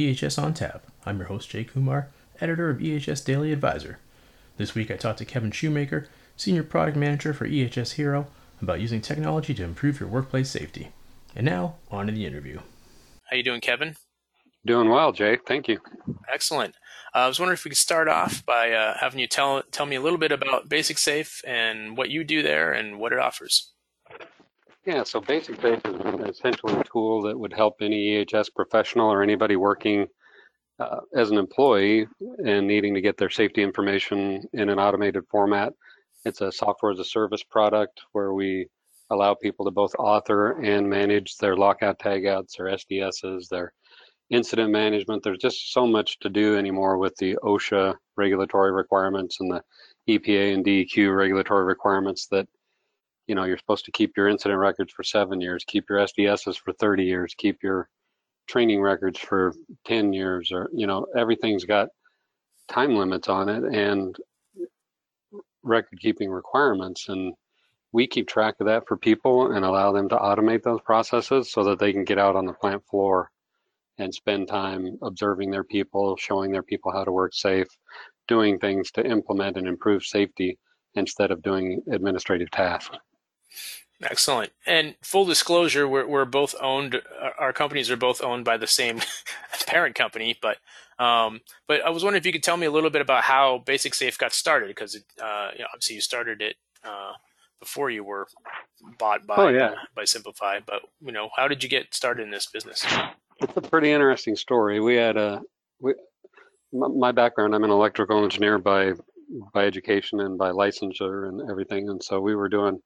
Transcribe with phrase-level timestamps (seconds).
[0.00, 0.86] welcome to EHS on Tap.
[1.04, 2.08] I'm your host, Jay Kumar,
[2.40, 3.98] editor of EHS Daily Advisor.
[4.56, 8.26] This week I talked to Kevin Shoemaker, Senior Product Manager for EHS Hero,
[8.62, 10.88] about using technology to improve your workplace safety.
[11.36, 12.60] And now, on to the interview.
[13.24, 13.96] How you doing, Kevin?
[14.64, 15.38] Doing well, Jay.
[15.46, 15.80] Thank you.
[16.32, 16.74] Excellent.
[17.14, 19.86] Uh, I was wondering if we could start off by uh, having you tell tell
[19.86, 23.18] me a little bit about Basic Safe and what you do there and what it
[23.18, 23.70] offers.
[24.86, 29.22] Yeah, so Basic Safe is essentially a tool that would help any EHS professional or
[29.22, 30.06] anybody working
[30.78, 32.06] uh, as an employee
[32.44, 35.74] and needing to get their safety information in an automated format.
[36.24, 38.68] It's a software as a service product where we
[39.10, 43.74] allow people to both author and manage their lockout tagouts, their SDSs, their
[44.30, 45.22] incident management.
[45.22, 49.62] There's just so much to do anymore with the OSHA regulatory requirements and the
[50.08, 52.48] EPA and DEQ regulatory requirements that
[53.30, 56.56] you know you're supposed to keep your incident records for seven years keep your sds's
[56.56, 57.88] for 30 years keep your
[58.48, 59.54] training records for
[59.86, 61.88] 10 years or you know everything's got
[62.68, 64.16] time limits on it and
[65.62, 67.08] record keeping requirements.
[67.08, 67.34] And
[67.92, 71.64] we keep track of that for people and allow them to automate those processes so
[71.64, 73.30] that they can get out on the plant floor
[73.98, 77.68] and spend time observing their people showing their people how to work safe
[78.28, 80.58] doing things to implement and improve safety
[80.94, 82.96] instead of doing administrative tasks
[84.02, 84.52] Excellent.
[84.66, 87.02] And full disclosure, we're, we're both owned.
[87.38, 89.00] Our companies are both owned by the same
[89.66, 90.38] parent company.
[90.40, 90.56] But
[90.98, 93.62] um, but I was wondering if you could tell me a little bit about how
[93.64, 97.12] Basic Safe got started, because uh, you know, obviously you started it uh,
[97.58, 98.26] before you were
[98.98, 99.74] bought by oh, yeah.
[99.94, 100.60] by Simplify.
[100.64, 102.84] But you know, how did you get started in this business?
[103.42, 104.80] It's a pretty interesting story.
[104.80, 105.42] We had a
[105.80, 105.94] we,
[106.72, 107.54] my background.
[107.54, 108.92] I'm an electrical engineer by
[109.52, 112.80] by education and by licensure and everything, and so we were doing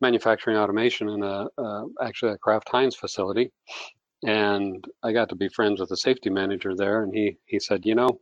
[0.00, 3.50] manufacturing automation in a uh, actually a Kraft Heinz facility,
[4.24, 7.86] and I got to be friends with the safety manager there, and he he said,
[7.86, 8.20] you know,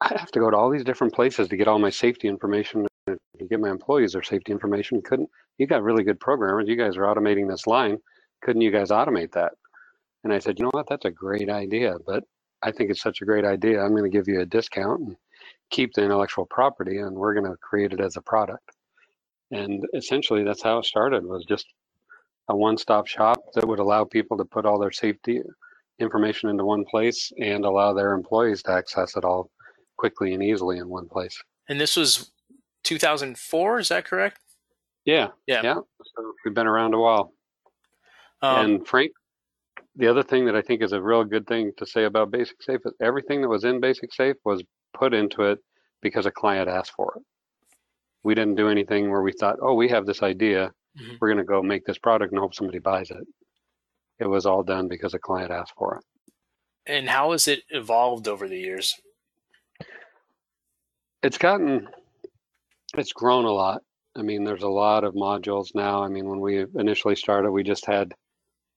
[0.00, 2.86] I have to go to all these different places to get all my safety information
[3.06, 3.18] to
[3.48, 5.02] get my employees their safety information.
[5.02, 5.28] Couldn't
[5.58, 6.68] you got really good programmers?
[6.68, 7.98] You guys are automating this line.
[8.42, 9.52] Couldn't you guys automate that?
[10.24, 12.24] And I said, you know what, that's a great idea, but
[12.62, 13.82] I think it's such a great idea.
[13.82, 15.16] I'm going to give you a discount and
[15.70, 18.73] keep the intellectual property, and we're going to create it as a product
[19.54, 21.66] and essentially that's how it started was just
[22.48, 25.40] a one-stop shop that would allow people to put all their safety
[25.98, 29.50] information into one place and allow their employees to access it all
[29.96, 31.40] quickly and easily in one place.
[31.68, 32.32] And this was
[32.82, 34.40] 2004 is that correct?
[35.04, 35.28] Yeah.
[35.46, 35.62] Yeah.
[35.62, 35.74] Yeah.
[35.74, 37.32] So we've been around a while.
[38.42, 39.12] Um, and frank
[39.96, 42.62] the other thing that i think is a real good thing to say about basic
[42.62, 45.60] safe is everything that was in basic safe was put into it
[46.02, 47.22] because a client asked for it
[48.24, 51.14] we didn't do anything where we thought, oh, we have this idea, mm-hmm.
[51.20, 53.26] we're going to go make this product and hope somebody buys it.
[54.18, 56.04] It was all done because a client asked for it.
[56.86, 58.94] And how has it evolved over the years?
[61.22, 61.88] It's gotten,
[62.96, 63.82] it's grown a lot.
[64.16, 66.02] I mean, there's a lot of modules now.
[66.02, 68.14] I mean, when we initially started, we just had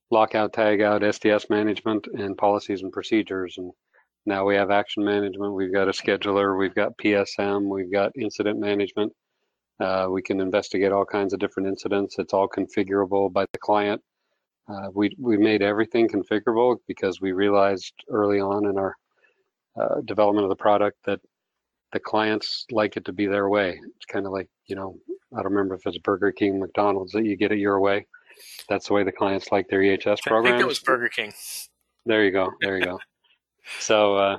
[0.10, 3.56] lockout, tagout, SDS management, and policies and procedures.
[3.58, 3.72] And
[4.26, 5.54] now we have action management.
[5.54, 6.58] We've got a scheduler.
[6.58, 7.70] We've got PSM.
[7.70, 9.14] We've got incident management.
[9.80, 12.18] Uh, we can investigate all kinds of different incidents.
[12.18, 14.02] It's all configurable by the client.
[14.68, 18.96] Uh, we we made everything configurable because we realized early on in our
[19.80, 21.20] uh, development of the product that
[21.94, 23.80] the clients like it to be their way.
[23.96, 24.98] It's kind of like you know
[25.34, 28.08] I don't remember if it's Burger King, McDonald's that you get it your way.
[28.68, 30.54] That's the way the clients like their EHS program.
[30.54, 31.34] I think it was Burger King.
[32.06, 32.52] There you go.
[32.62, 33.00] There you go.
[33.80, 34.38] so, uh,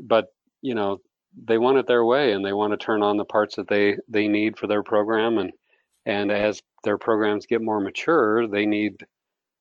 [0.00, 0.26] but
[0.60, 0.98] you know
[1.44, 3.96] they want it their way and they want to turn on the parts that they
[4.08, 5.52] they need for their program and
[6.06, 9.04] and as their programs get more mature they need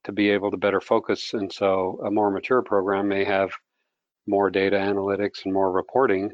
[0.03, 3.52] to be able to better focus and so a more mature program may have
[4.28, 6.32] more data analytics and more reporting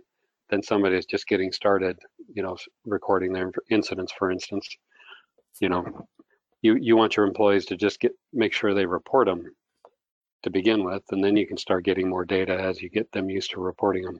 [0.49, 1.97] than somebody that's just getting started
[2.33, 2.55] you know
[2.85, 4.67] recording their incidents for instance.
[5.59, 6.07] You know
[6.61, 9.43] you you want your employees to just get make sure they report them
[10.43, 13.29] to begin with and then you can start getting more data as you get them
[13.29, 14.19] used to reporting them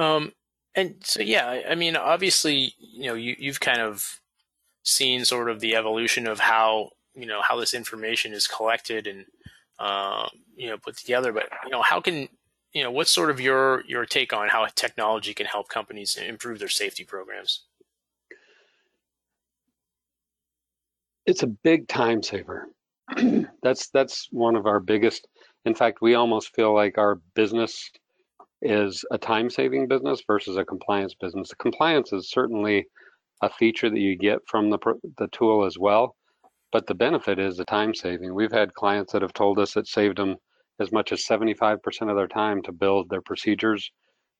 [0.00, 0.32] um,
[0.74, 4.20] and so, yeah, I mean, obviously, you know, you, you've kind of
[4.82, 9.26] seen sort of the evolution of how, you know, how this information is collected and,
[9.78, 10.26] uh,
[10.56, 11.32] you know, put together.
[11.32, 12.28] But, you know, how can,
[12.72, 16.60] you know, what's sort of your, your take on how technology can help companies improve
[16.60, 17.64] their safety programs?
[21.26, 22.68] It's a big time saver.
[23.62, 25.28] that's that's one of our biggest.
[25.64, 27.90] In fact, we almost feel like our business
[28.62, 31.52] is a time saving business versus a compliance business.
[31.58, 32.86] Compliance is certainly
[33.42, 34.78] a feature that you get from the,
[35.18, 36.16] the tool as well,
[36.72, 38.34] but the benefit is the time saving.
[38.34, 40.36] We've had clients that have told us it saved them
[40.78, 41.78] as much as 75%
[42.10, 43.90] of their time to build their procedures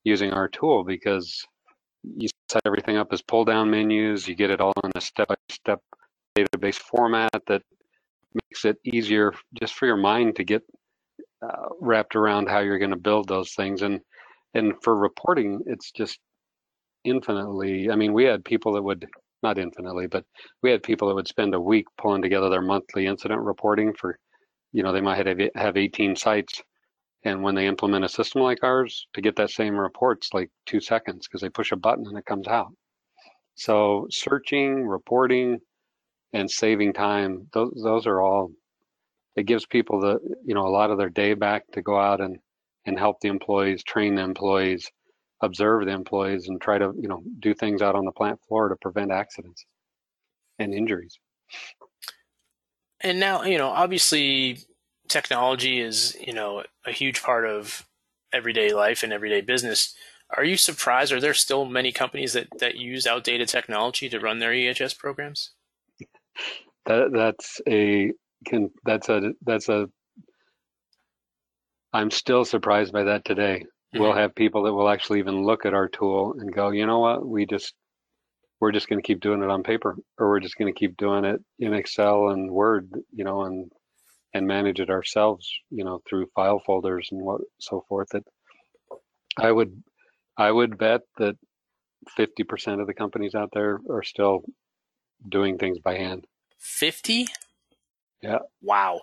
[0.05, 1.45] using our tool because
[2.03, 5.29] you set everything up as pull down menus, you get it all in a step
[5.29, 5.81] by step
[6.37, 7.63] database format that
[8.35, 10.63] makes it easier just for your mind to get
[11.43, 13.83] uh, wrapped around how you're going to build those things.
[13.83, 14.01] And
[14.55, 16.19] and for reporting, it's just
[17.05, 17.91] infinitely.
[17.91, 19.07] I mean, we had people that would
[19.43, 20.25] not infinitely, but
[20.63, 24.19] we had people that would spend a week pulling together their monthly incident reporting for,
[24.73, 26.63] you know, they might have have 18 sites,
[27.25, 30.81] and when they implement a system like ours, to get that same report's like two
[30.81, 32.73] seconds because they push a button and it comes out.
[33.57, 35.61] So searching, reporting,
[36.33, 38.53] and saving time, those those are all.
[39.37, 42.21] It gives people the you know a lot of their day back to go out
[42.21, 42.39] and
[42.87, 44.91] and help the employees, train the employees,
[45.43, 48.69] observe the employees and try to you know do things out on the plant floor
[48.69, 49.65] to prevent accidents
[50.59, 51.19] and injuries.
[53.01, 54.59] And now you know obviously
[55.09, 57.87] technology is you know a huge part of
[58.33, 59.95] everyday life and everyday business.
[60.37, 61.13] Are you surprised?
[61.13, 65.51] Are there still many companies that that use outdated technology to run their ehs programs?
[66.87, 68.13] That that's a
[68.47, 69.87] can that's a that's a
[71.93, 73.65] i'm still surprised by that today
[73.95, 74.05] Mm-hmm.
[74.05, 77.01] We'll have people that will actually even look at our tool and go, you know
[77.01, 77.75] what, we just
[78.61, 80.97] we're just going to keep doing it on paper, or we're just going to keep
[80.97, 83.73] doing it in Excel and Word, you know, and
[84.33, 88.09] and manage it ourselves, you know, through file folders and what so forth.
[88.13, 88.23] That
[89.37, 89.83] I would
[90.37, 91.37] I would bet that
[92.17, 94.43] 50% of the companies out there are still
[95.29, 96.27] doing things by hand.
[96.59, 97.27] 50?
[98.23, 98.39] Yeah.
[98.63, 99.03] Wow.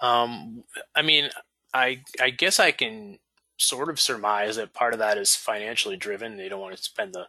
[0.00, 0.64] Um,
[0.94, 1.30] I mean,
[1.72, 3.18] I I guess I can
[3.58, 6.36] sort of surmise that part of that is financially driven.
[6.36, 7.28] They don't want to spend the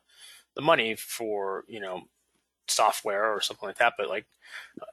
[0.55, 2.01] the money for you know
[2.67, 3.93] software or something like that.
[3.97, 4.25] But like,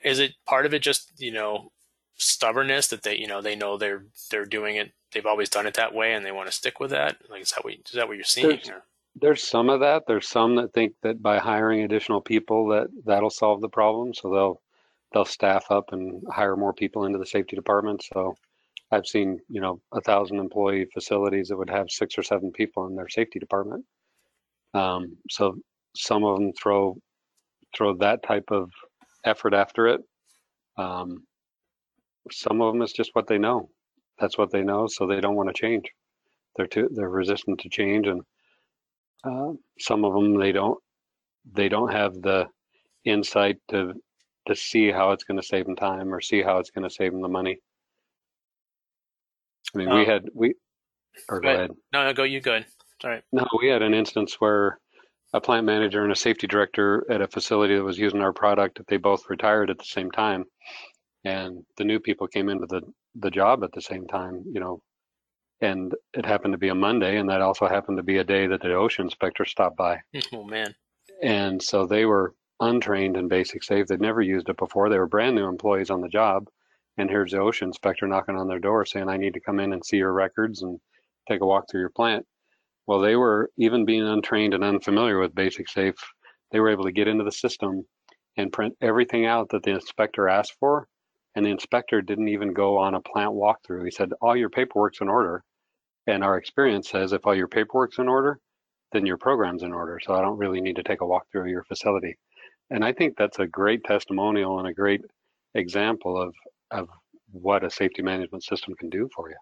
[0.02, 1.72] is it part of it just you know
[2.16, 5.74] stubbornness that they you know they know they're they're doing it they've always done it
[5.74, 8.06] that way and they want to stick with that like is that what is that
[8.06, 8.70] what you're seeing there's,
[9.16, 13.30] there's some of that there's some that think that by hiring additional people that that'll
[13.30, 14.62] solve the problem so they'll
[15.14, 18.34] they'll staff up and hire more people into the safety department so
[18.94, 22.86] I've seen, you know, a thousand employee facilities that would have six or seven people
[22.86, 23.84] in their safety department.
[24.72, 25.56] Um, so
[25.96, 26.96] some of them throw
[27.76, 28.70] throw that type of
[29.24, 30.00] effort after it.
[30.78, 31.24] Um,
[32.30, 33.68] some of them is just what they know.
[34.20, 35.86] That's what they know, so they don't want to change.
[36.56, 38.22] They're too they're resistant to change, and
[39.24, 40.78] uh, some of them they don't
[41.52, 42.46] they don't have the
[43.04, 43.94] insight to
[44.46, 46.94] to see how it's going to save them time or see how it's going to
[46.94, 47.58] save them the money.
[49.74, 50.54] I mean, um, we had we.
[51.28, 51.70] Or go, go ahead.
[51.92, 52.24] No, no, go.
[52.24, 52.66] You go ahead.
[53.02, 53.22] All right.
[53.32, 54.78] No, we had an instance where
[55.32, 58.80] a plant manager and a safety director at a facility that was using our product,
[58.88, 60.44] they both retired at the same time,
[61.24, 62.82] and the new people came into the
[63.16, 64.44] the job at the same time.
[64.46, 64.82] You know,
[65.60, 68.46] and it happened to be a Monday, and that also happened to be a day
[68.46, 70.00] that the OSHA inspector stopped by.
[70.32, 70.74] Oh man!
[71.22, 73.86] And so they were untrained in basic safe.
[73.86, 74.88] They'd never used it before.
[74.88, 76.48] They were brand new employees on the job,
[76.96, 79.72] and here's the OSHA inspector knocking on their door saying, I need to come in
[79.72, 80.80] and see your records and
[81.28, 82.26] take a walk through your plant.
[82.86, 85.96] Well, they were, even being untrained and unfamiliar with Basic Safe,
[86.50, 87.86] they were able to get into the system
[88.36, 90.88] and print everything out that the inspector asked for.
[91.34, 93.84] And the inspector didn't even go on a plant walkthrough.
[93.84, 95.42] He said, All your paperwork's in order.
[96.06, 98.38] And our experience says if all your paperwork's in order,
[98.92, 99.98] then your program's in order.
[100.02, 102.16] So I don't really need to take a walkthrough of your facility.
[102.74, 105.00] And I think that's a great testimonial and a great
[105.54, 106.34] example of
[106.72, 106.88] of
[107.30, 109.36] what a safety management system can do for you.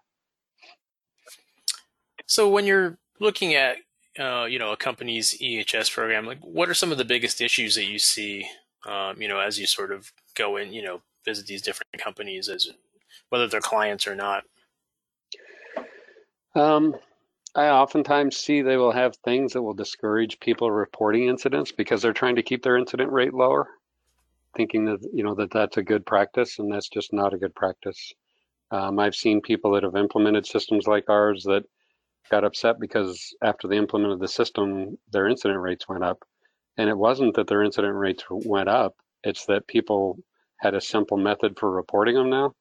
[2.27, 3.77] So when you're looking at
[4.19, 7.73] uh, you know a company's EHS program, like what are some of the biggest issues
[7.73, 8.45] that you see?
[8.85, 12.49] Um, you know, as you sort of go in, you know, visit these different companies,
[12.49, 12.69] as
[13.29, 14.43] whether they're clients or not.
[16.53, 16.95] Um,
[17.55, 22.13] I oftentimes see they will have things that will discourage people reporting incidents because they're
[22.13, 23.69] trying to keep their incident rate lower
[24.55, 27.55] thinking that you know that that's a good practice, and that's just not a good
[27.55, 28.13] practice.
[28.71, 31.63] Um, I've seen people that have implemented systems like ours that
[32.29, 36.23] got upset because after they implemented the system, their incident rates went up,
[36.77, 40.17] and it wasn't that their incident rates went up; it's that people
[40.57, 42.53] had a simple method for reporting them now,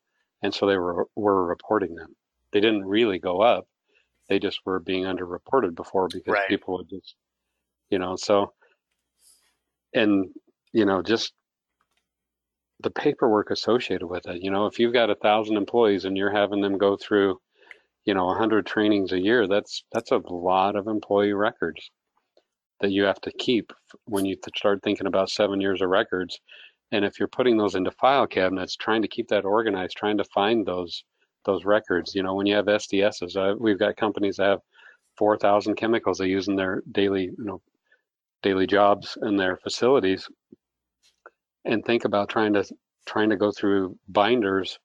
[0.43, 2.15] and so they were were reporting them.
[2.53, 3.67] They didn't really go up;
[4.29, 6.49] they just were being underreported before because right.
[6.49, 7.15] people would just,
[7.91, 8.53] you know, so
[9.95, 10.31] and
[10.73, 11.33] you know just
[12.81, 14.43] the paperwork associated with it.
[14.43, 17.39] You know, if you've got a thousand employees and you're having them go through,
[18.05, 21.91] you know, a hundred trainings a year, that's that's a lot of employee records
[22.81, 23.73] that you have to keep
[24.07, 26.41] when you start thinking about seven years of records.
[26.91, 30.25] And if you're putting those into file cabinets, trying to keep that organized, trying to
[30.25, 31.05] find those
[31.45, 32.15] those records.
[32.15, 34.61] You know, when you have SDSs, uh, we've got companies that have
[35.19, 37.61] 4,000 chemicals they use in their daily, you know,
[38.43, 40.29] daily jobs in their facilities.
[41.65, 42.65] And think about trying to
[43.07, 44.79] trying to go through binders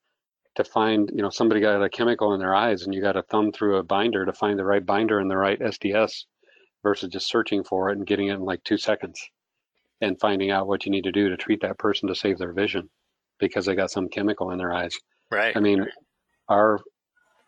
[0.55, 3.21] to find, you know, somebody got a chemical in their eyes and you got to
[3.23, 6.25] thumb through a binder to find the right binder and the right SDS
[6.83, 9.21] versus just searching for it and getting it in like two seconds
[10.01, 12.53] and finding out what you need to do to treat that person to save their
[12.53, 12.89] vision
[13.39, 14.97] because they got some chemical in their eyes.
[15.31, 15.55] Right.
[15.55, 15.85] I mean,
[16.49, 16.79] our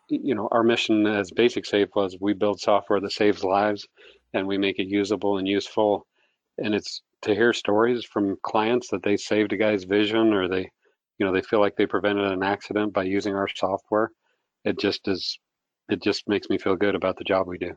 [0.08, 3.86] you know our mission as basic safe was we build software that saves lives
[4.32, 6.06] and we make it usable and useful.
[6.58, 10.70] And it's to hear stories from clients that they saved a guy's vision or they
[11.18, 14.10] you know they feel like they prevented an accident by using our software.
[14.64, 15.38] It just is
[15.88, 17.76] it just makes me feel good about the job we do.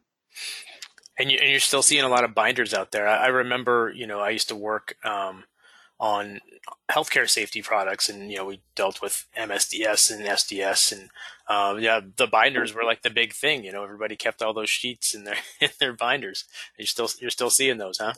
[1.18, 3.08] And, you, you're still seeing a lot of binders out there.
[3.08, 5.44] I, I remember you know i used to work um,
[6.00, 6.42] on
[6.92, 11.10] healthcare safety products, and you know we dealt with MSDS and SDS, and
[11.48, 13.64] uh, yeah, the binders were like the big thing.
[13.64, 16.46] You know, everybody kept all those sheets in their in their binders.
[16.78, 18.14] You still you're still seeing those, huh?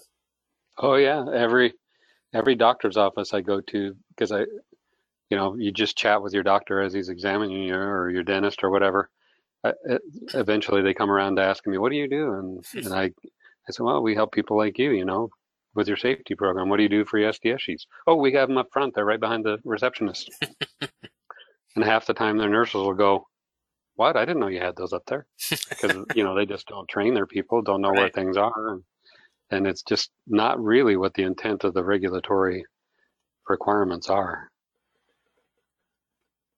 [0.78, 1.74] Oh yeah, every
[2.34, 4.42] every doctor's office I go to because I,
[5.30, 8.64] you know, you just chat with your doctor as he's examining you or your dentist
[8.64, 9.10] or whatever.
[9.64, 9.74] I,
[10.34, 13.72] eventually, they come around to asking me, "What do you do?" And and I, I
[13.72, 14.92] said, "Well, we help people like you.
[14.92, 15.30] You know,
[15.76, 16.70] with your safety program?
[16.70, 17.86] What do you do for your SDS sheets?
[18.08, 18.96] Oh, we have them up front.
[18.96, 20.32] They're right behind the receptionist.
[21.76, 23.28] and half the time their nurses will go,
[23.96, 24.18] what?
[24.18, 25.26] I didn't know you had those up there.
[25.70, 28.00] Because, you know, they just don't train their people, don't know right.
[28.00, 28.70] where things are.
[28.70, 28.84] And,
[29.52, 32.66] and it's just not really what the intent of the regulatory
[33.48, 34.50] requirements are.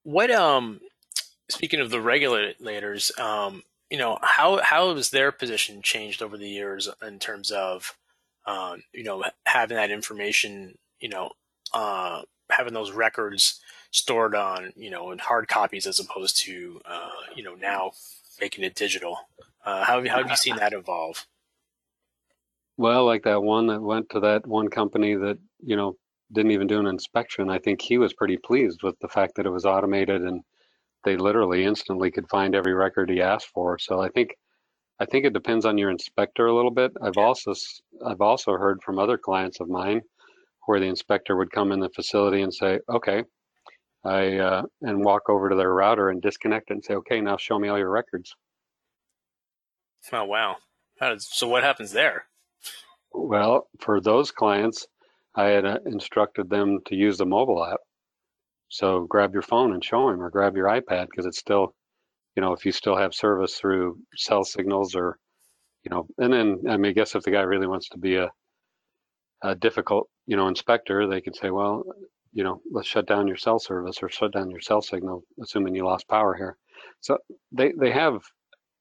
[0.04, 0.80] What, um,
[1.50, 6.50] speaking of the regulators, um, you know, how, how has their position changed over the
[6.50, 7.96] years in terms of,
[8.48, 11.32] um, you know, having that information, you know,
[11.74, 13.60] uh, having those records
[13.92, 17.92] stored on, you know, in hard copies as opposed to, uh, you know, now
[18.40, 19.20] making it digital.
[19.66, 21.28] Uh, how, how have you seen that evolve?
[22.78, 25.98] Well, like that one that went to that one company that, you know,
[26.32, 27.50] didn't even do an inspection.
[27.50, 30.42] I think he was pretty pleased with the fact that it was automated and
[31.04, 33.78] they literally instantly could find every record he asked for.
[33.80, 34.36] So I think
[35.00, 36.92] I think it depends on your inspector a little bit.
[37.02, 37.54] I've also
[38.06, 40.02] I've also heard from other clients of mine
[40.66, 43.24] where the inspector would come in the facility and say, "Okay,"
[44.04, 47.38] I uh, and walk over to their router and disconnect it and say, "Okay, now
[47.38, 48.36] show me all your records."
[50.12, 50.58] Oh wow!
[51.20, 52.26] So what happens there?
[53.14, 54.88] Well, for those clients,
[55.36, 57.80] I had uh, instructed them to use the mobile app.
[58.70, 61.76] So grab your phone and show them, or grab your iPad because it's still
[62.38, 65.18] you know, if you still have service through cell signals or,
[65.84, 68.18] you know, and then I mean, I guess if the guy really wants to be
[68.18, 68.30] a,
[69.42, 71.84] a difficult, you know, inspector, they could say, well,
[72.34, 75.74] you know, let's shut down your cell service or shut down your cell signal, assuming
[75.74, 76.58] you lost power here.
[77.02, 77.18] So
[77.52, 78.22] they, they have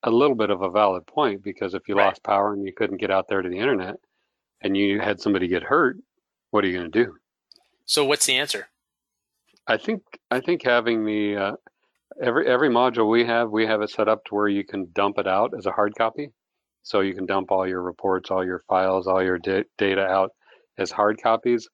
[0.02, 2.08] a little bit of a valid point because if you right.
[2.08, 3.96] lost power and you couldn't get out there to the internet
[4.60, 5.96] and you had somebody get hurt,
[6.50, 7.14] what are you going to do?
[7.86, 8.68] So what's the answer?
[9.66, 11.52] I think I think having the uh,
[12.22, 15.18] every every module we have, we have it set up to where you can dump
[15.18, 16.30] it out as a hard copy.
[16.82, 20.30] So you can dump all your reports, all your files, all your da- data out
[20.78, 21.68] as hard copies.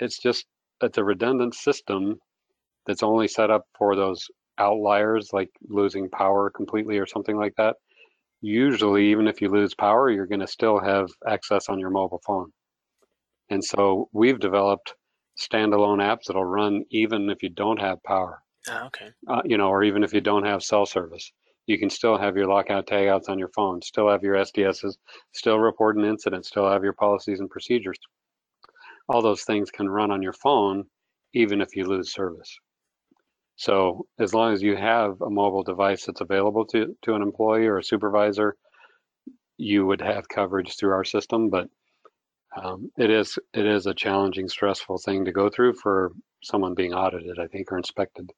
[0.00, 0.46] It's just
[0.82, 2.16] it's a redundant system
[2.86, 4.26] that's only set up for those
[4.58, 7.76] outliers like losing power completely or something like that.
[8.40, 12.22] Usually, even if you lose power, you're going to still have access on your mobile
[12.26, 12.52] phone.
[13.50, 14.94] And so we've developed
[15.38, 18.42] standalone apps that'll run even if you don't have power.
[18.70, 19.10] Oh, okay.
[19.28, 21.32] Uh, you know, or even if you don't have cell service,
[21.66, 24.96] you can still have your lockout tagouts on your phone, still have your SDSs,
[25.32, 27.98] still report an incident, still have your policies and procedures.
[29.08, 30.88] All those things can run on your phone,
[31.34, 32.58] even if you lose service.
[33.56, 37.66] So as long as you have a mobile device that's available to, to an employee
[37.66, 38.56] or a supervisor,
[39.58, 41.50] you would have coverage through our system.
[41.50, 41.68] But
[42.56, 46.12] um, it is it is a challenging, stressful thing to go through for
[46.42, 48.32] someone being audited, I think, or inspected.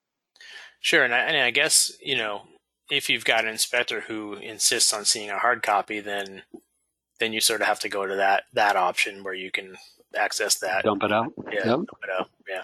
[0.82, 2.42] Sure, and I, and I guess you know
[2.90, 6.42] if you've got an inspector who insists on seeing a hard copy, then
[7.18, 9.76] then you sort of have to go to that that option where you can
[10.14, 10.84] access that.
[10.84, 11.32] Dump it out.
[11.46, 11.64] Yeah, yep.
[11.64, 12.28] dump it out.
[12.48, 12.62] Yeah.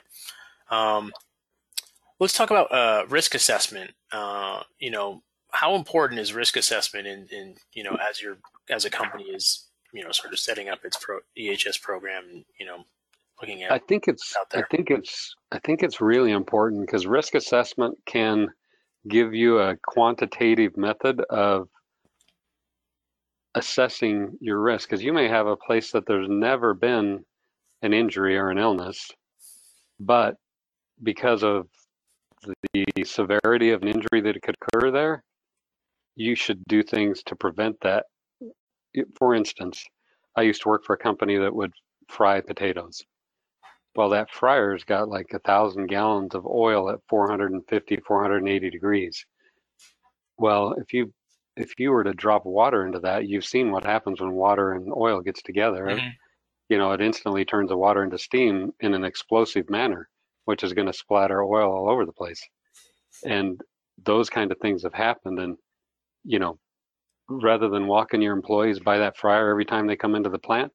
[0.71, 1.13] Um,
[2.19, 3.93] let's talk about uh, risk assessment.
[4.13, 8.85] Uh, you know, how important is risk assessment in, in you know as your as
[8.85, 12.45] a company is you know sort of setting up its pro, EHS program?
[12.59, 12.85] You know,
[13.41, 13.73] looking at?
[13.73, 18.49] I think it's I think it's I think it's really important because risk assessment can
[19.09, 21.69] give you a quantitative method of
[23.55, 27.25] assessing your risk because you may have a place that there's never been
[27.83, 29.11] an injury or an illness
[30.01, 30.37] but
[31.03, 31.67] because of
[32.73, 35.25] the severity of an injury that could occur there,
[36.17, 38.07] you should do things to prevent that.
[39.17, 39.85] For instance,
[40.37, 41.73] I used to work for a company that would
[42.09, 43.03] fry potatoes.
[43.99, 49.27] Well, that fryer's got like a thousand gallons of oil at 450, 480 degrees.
[50.37, 51.13] Well, if you
[51.57, 54.93] if you were to drop water into that, you've seen what happens when water and
[54.97, 55.87] oil gets together.
[55.87, 56.11] Mm-hmm.
[56.69, 60.09] You know, it instantly turns the water into steam in an explosive manner,
[60.45, 62.41] which is going to splatter oil all over the place.
[63.25, 63.61] And
[64.05, 65.41] those kind of things have happened.
[65.41, 65.57] And,
[66.23, 66.57] you know,
[67.29, 70.71] rather than walking your employees by that fryer every time they come into the plant,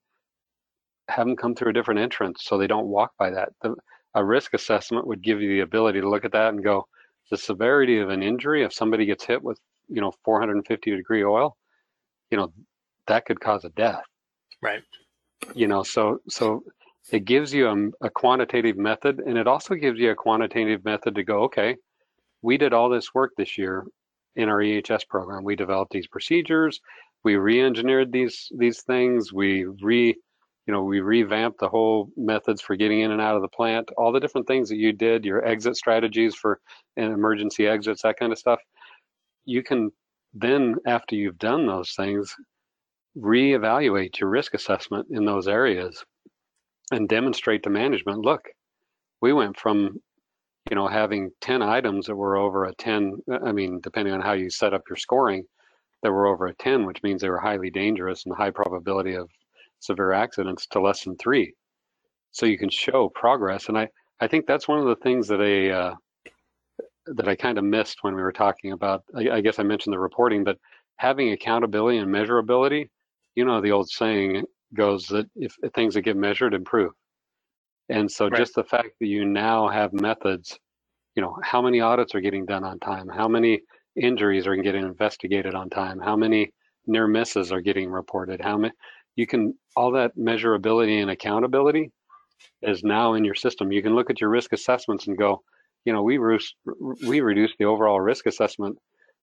[1.09, 3.49] have them come through a different entrance so they don't walk by that.
[3.61, 3.75] The,
[4.15, 6.87] a risk assessment would give you the ability to look at that and go,
[7.31, 11.57] the severity of an injury, if somebody gets hit with, you know, 450 degree oil,
[12.29, 12.53] you know,
[13.07, 14.03] that could cause a death.
[14.61, 14.83] Right.
[15.55, 16.63] You know, so so
[17.11, 21.15] it gives you a, a quantitative method, and it also gives you a quantitative method
[21.15, 21.75] to go, okay,
[22.41, 23.85] we did all this work this year
[24.35, 25.43] in our EHS program.
[25.43, 26.79] We developed these procedures,
[27.23, 30.15] we re-engineered these these things, we re
[30.65, 33.89] you know, we revamped the whole methods for getting in and out of the plant,
[33.97, 36.59] all the different things that you did, your exit strategies for
[36.95, 38.59] emergency exits, that kind of stuff.
[39.45, 39.91] You can
[40.33, 42.33] then, after you've done those things,
[43.17, 46.03] reevaluate your risk assessment in those areas
[46.91, 48.47] and demonstrate to management, look,
[49.21, 49.99] we went from,
[50.69, 54.21] you know, having 10 items that were over a 10, uh, I mean, depending on
[54.21, 55.43] how you set up your scoring,
[56.01, 59.29] that were over a 10, which means they were highly dangerous and high probability of
[59.83, 61.53] severe accidents to less than three.
[62.31, 65.41] So you can show progress, and I I think that's one of the things that
[65.41, 65.95] I uh,
[67.07, 69.03] that I kind of missed when we were talking about.
[69.15, 70.57] I, I guess I mentioned the reporting, but
[70.97, 72.89] having accountability and measurability.
[73.35, 74.43] You know, the old saying
[74.75, 76.93] goes that if, things that get measured improve,
[77.89, 78.37] and so right.
[78.37, 80.57] just the fact that you now have methods,
[81.15, 83.61] you know, how many audits are getting done on time, how many
[83.95, 86.51] injuries are getting investigated on time, how many
[86.87, 88.73] near misses are getting reported, how many
[89.15, 91.91] you can all that measurability and accountability
[92.61, 93.71] is now in your system.
[93.71, 95.43] You can look at your risk assessments and go,
[95.85, 96.39] you know, we re-
[97.05, 98.77] we reduced the overall risk assessment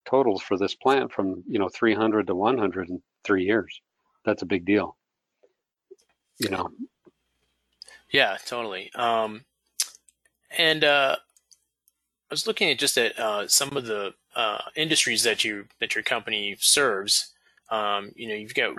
[0.09, 3.81] totals for this plant from you know 300 to 100 in three years.
[4.25, 4.97] That's a big deal.
[6.39, 6.71] You know.
[8.11, 8.91] Yeah, totally.
[8.95, 9.45] Um,
[10.57, 11.17] and uh,
[12.31, 15.95] I was looking at just at uh, some of the uh, industries that you that
[15.95, 17.33] your company serves.
[17.71, 18.75] Um, you know, you've got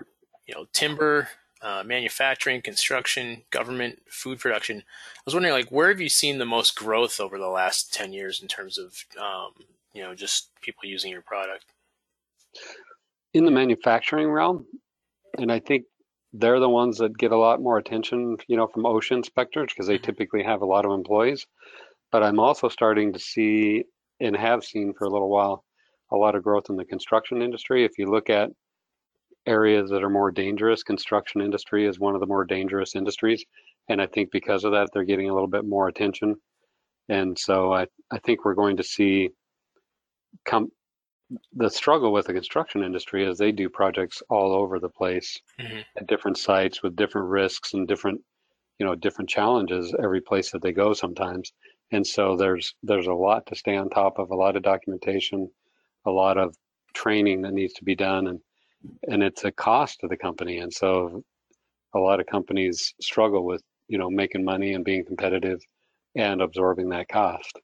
[0.51, 1.29] you know, timber,
[1.61, 4.79] uh, manufacturing, construction, government, food production.
[4.79, 8.11] I was wondering, like, where have you seen the most growth over the last ten
[8.11, 9.53] years in terms of, um,
[9.93, 11.65] you know, just people using your product?
[13.33, 14.65] In the manufacturing realm,
[15.37, 15.85] and I think
[16.33, 19.87] they're the ones that get a lot more attention, you know, from OSHA inspectors because
[19.87, 20.05] they mm-hmm.
[20.05, 21.47] typically have a lot of employees.
[22.11, 23.85] But I'm also starting to see
[24.19, 25.63] and have seen for a little while
[26.11, 27.85] a lot of growth in the construction industry.
[27.85, 28.49] If you look at
[29.45, 30.84] areas that are more dangerous.
[30.84, 33.43] Construction industry is one of the more dangerous industries.
[33.89, 36.36] And I think because of that, they're getting a little bit more attention.
[37.10, 39.30] And so I, I think we're going to see
[40.45, 40.69] come
[41.54, 45.80] the struggle with the construction industry is they do projects all over the place mm-hmm.
[45.97, 48.19] at different sites with different risks and different
[48.80, 51.54] you know different challenges every place that they go sometimes
[51.91, 55.49] and so there's there's a lot to stay on top of a lot of documentation
[56.06, 56.56] a lot of
[56.93, 58.39] training that needs to be done and
[59.08, 60.60] and it's a cost to the company.
[60.60, 61.24] And so
[61.96, 65.60] a lot of companies struggle with, you know, making money and being competitive
[66.15, 67.60] and absorbing that cost.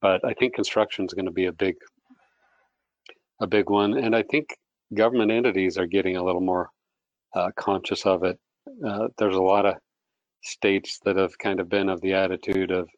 [0.00, 1.76] But I think construction is going to be a big,
[3.40, 3.96] a big one.
[3.96, 4.48] And I think
[4.94, 6.70] government entities are getting a little more
[7.34, 8.38] uh, conscious of it.
[8.86, 9.74] Uh, there's a lot of
[10.42, 12.88] states that have kind of been of the attitude of,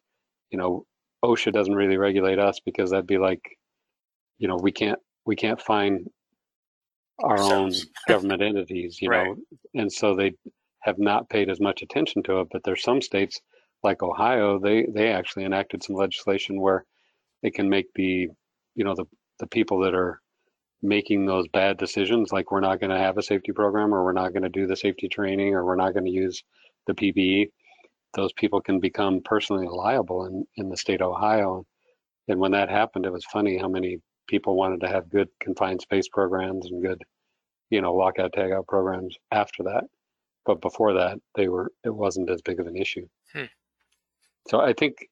[0.51, 0.85] you know,
[1.23, 3.41] OSHA doesn't really regulate us because that'd be like,
[4.37, 6.07] you know, we can't we can't find
[7.19, 7.71] our own
[8.07, 9.27] government entities, you right.
[9.27, 9.35] know,
[9.75, 10.33] and so they
[10.81, 12.47] have not paid as much attention to it.
[12.51, 13.39] But there's some states
[13.85, 16.85] like Ohio, they they actually enacted some legislation where
[17.41, 18.27] they can make the,
[18.75, 19.05] you know, the
[19.39, 20.19] the people that are
[20.81, 24.11] making those bad decisions, like we're not going to have a safety program, or we're
[24.11, 26.43] not going to do the safety training, or we're not going to use
[26.87, 27.47] the PPE.
[28.15, 31.65] Those people can become personally liable in in the state of Ohio.
[32.27, 35.81] And when that happened, it was funny how many people wanted to have good confined
[35.81, 37.03] space programs and good,
[37.69, 39.85] you know, lockout tagout programs after that.
[40.45, 43.07] But before that, they were it wasn't as big of an issue.
[43.33, 43.45] Hmm.
[44.47, 45.07] So I think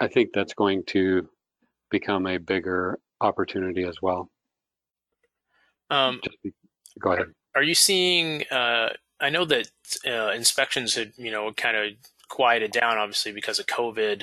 [0.00, 1.28] I think that's going to
[1.90, 4.30] become a bigger opportunity as well.
[5.90, 6.52] Um, be,
[6.98, 7.26] go ahead.
[7.54, 8.44] Are you seeing?
[8.50, 8.90] Uh,
[9.20, 9.70] I know that
[10.06, 11.92] uh, inspections had you know kind of
[12.28, 14.22] quieted down, obviously because of COVID.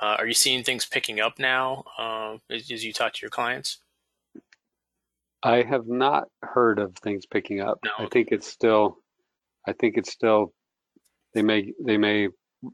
[0.00, 3.30] Uh, are you seeing things picking up now uh, as, as, you talk to your
[3.30, 3.78] clients?
[5.42, 7.78] I have not heard of things picking up.
[7.84, 8.04] No.
[8.04, 8.98] I think it's still,
[9.66, 10.52] I think it's still,
[11.34, 12.22] they may, they may,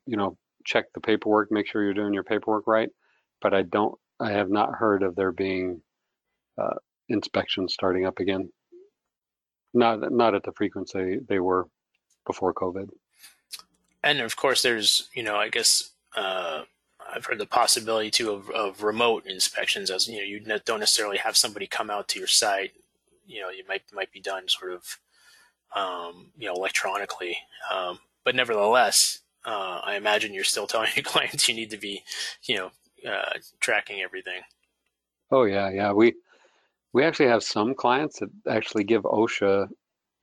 [0.07, 2.89] you know, check the paperwork, make sure you're doing your paperwork right.
[3.41, 5.81] But I don't, I have not heard of there being
[6.59, 6.75] uh,
[7.09, 8.51] inspections starting up again.
[9.75, 11.67] Not, not at the frequency they were
[12.27, 12.89] before COVID.
[14.03, 16.63] And of course, there's, you know, I guess uh,
[17.15, 21.19] I've heard the possibility too of, of remote inspections, as you know, you don't necessarily
[21.19, 22.73] have somebody come out to your site.
[23.27, 24.99] You know, it might might be done sort of,
[25.77, 27.37] um, you know, electronically.
[27.71, 32.03] Um, but nevertheless, uh, I imagine you're still telling your clients you need to be,
[32.45, 32.71] you know,
[33.09, 34.43] uh, tracking everything.
[35.31, 35.93] Oh yeah, yeah.
[35.93, 36.15] We
[36.93, 39.69] we actually have some clients that actually give OSHA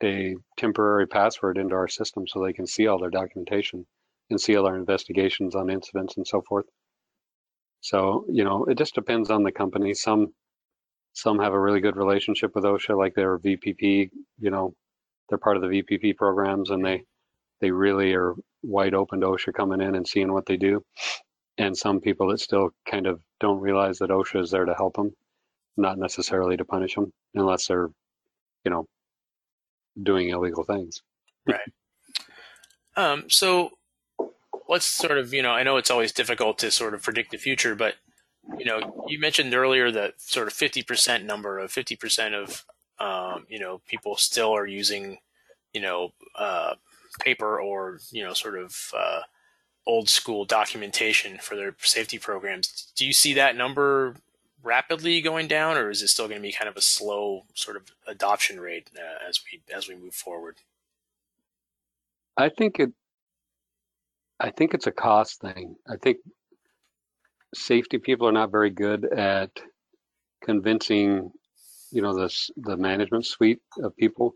[0.02, 3.86] a temporary password into our system so they can see all their documentation
[4.30, 6.66] and see all our investigations on incidents and so forth.
[7.80, 9.94] So, you know, it just depends on the company.
[9.94, 10.32] Some
[11.12, 14.74] some have a really good relationship with OSHA, like their VPP, you know,
[15.28, 17.02] they're part of the VPP programs and they
[17.60, 20.82] they really are wide open to OSHA coming in and seeing what they do.
[21.58, 24.96] And some people that still kind of don't realize that OSHA is there to help
[24.96, 25.14] them,
[25.76, 27.90] not necessarily to punish them, unless they're,
[28.64, 28.86] you know,
[30.02, 31.02] doing illegal things.
[31.46, 31.72] Right.
[32.96, 33.70] Um, so
[34.70, 37.36] let's sort of, you know, I know it's always difficult to sort of predict the
[37.36, 37.96] future, but
[38.58, 42.64] you know, you mentioned earlier that sort of 50% number of 50% of,
[42.98, 45.18] um, you know, people still are using,
[45.72, 46.74] you know, uh,
[47.20, 49.20] paper or, you know, sort of, uh,
[49.86, 52.92] old school documentation for their safety programs.
[52.96, 54.16] Do you see that number
[54.62, 57.76] rapidly going down, or is it still going to be kind of a slow sort
[57.76, 60.56] of adoption rate uh, as we as we move forward?
[62.36, 62.92] I think it.
[64.40, 65.76] I think it's a cost thing.
[65.88, 66.18] I think
[67.54, 69.50] safety people are not very good at
[70.42, 71.30] convincing,
[71.90, 74.34] you know, this the management suite of people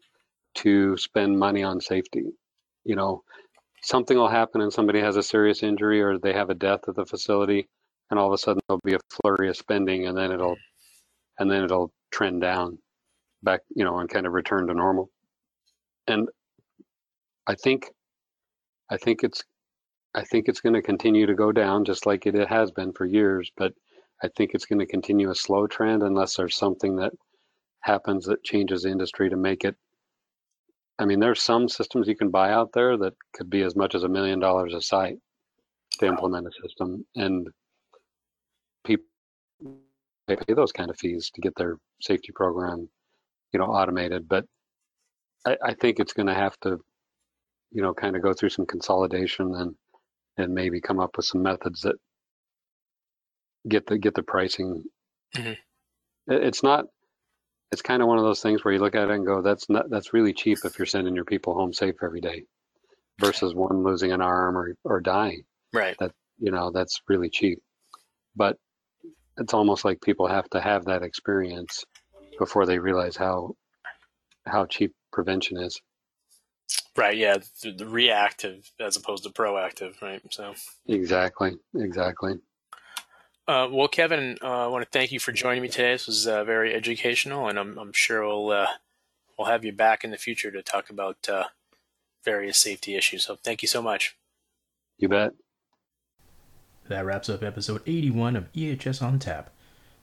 [0.57, 2.25] to spend money on safety.
[2.85, 3.23] You know,
[3.83, 6.95] something will happen and somebody has a serious injury or they have a death at
[6.95, 7.69] the facility
[8.11, 10.57] and all of a sudden there'll be a flurry of spending and then it'll
[11.39, 12.79] and then it'll trend down
[13.43, 15.11] back you know and kind of return to normal
[16.07, 16.29] and
[17.47, 17.91] i think
[18.91, 19.45] i think it's
[20.15, 23.07] i think it's going to continue to go down just like it has been for
[23.07, 23.73] years but
[24.23, 27.13] i think it's going to continue a slow trend unless there's something that
[27.81, 29.77] happens that changes the industry to make it
[30.99, 33.95] i mean there's some systems you can buy out there that could be as much
[33.95, 35.19] as a million dollars a site
[35.99, 37.49] to implement a system and
[38.85, 39.07] people
[40.27, 42.89] pay those kind of fees to get their safety program,
[43.53, 44.29] you know, automated.
[44.29, 44.47] But
[45.47, 46.81] I, I think it's going to have to,
[47.73, 49.75] you know, kind of go through some consolidation and
[50.37, 51.97] and maybe come up with some methods that
[53.69, 54.85] get the get the pricing.
[55.37, 55.53] Mm-hmm.
[56.29, 56.87] It's not.
[57.73, 59.69] It's kind of one of those things where you look at it and go, "That's
[59.69, 59.91] not.
[59.91, 62.45] That's really cheap if you're sending your people home safe every day."
[63.21, 65.45] versus one losing an arm or, or dying.
[65.73, 65.97] Right.
[65.99, 67.61] That you know, that's really cheap.
[68.35, 68.57] But
[69.39, 71.85] it's almost like people have to have that experience
[72.39, 73.55] before they realize how
[74.47, 75.81] how cheap prevention is.
[76.97, 77.17] Right.
[77.17, 77.39] Yeah.
[77.63, 80.01] The, the reactive as opposed to proactive.
[80.01, 80.23] Right.
[80.31, 80.55] So.
[80.87, 81.59] Exactly.
[81.75, 82.35] Exactly.
[83.47, 85.93] Uh, well, Kevin, uh, I want to thank you for joining me today.
[85.93, 88.69] This was uh, very educational, and I'm, I'm sure we'll uh,
[89.39, 91.45] we'll have you back in the future to talk about uh,
[92.25, 93.27] various safety issues.
[93.27, 94.17] So, thank you so much.
[94.97, 95.35] You bet.
[96.89, 99.51] That wraps up episode 81 of EHS on Tap.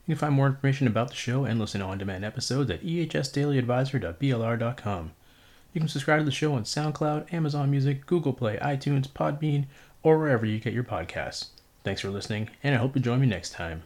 [0.06, 2.84] You can find more information about the show and listen to on demand episodes at
[2.84, 5.12] ehsdailyadvisor.blr.com.
[5.72, 9.64] You can subscribe to the show on SoundCloud, Amazon Music, Google Play, iTunes, Podbean,
[10.02, 11.48] or wherever you get your podcasts.
[11.82, 13.82] Thanks for listening, and I hope you join me next time.